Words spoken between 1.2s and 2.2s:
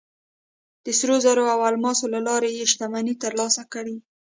زرو او الماسو له